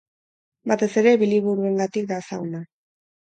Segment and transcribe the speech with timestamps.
[0.71, 2.65] Batez ere bi libururengatik da ezaguna.